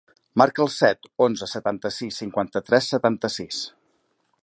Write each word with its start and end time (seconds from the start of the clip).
Marca 0.41 0.63
el 0.65 0.71
set, 0.75 1.09
onze, 1.27 1.49
setanta-sis, 1.53 2.19
cinquanta-tres, 2.25 2.91
setanta-sis. 2.97 3.65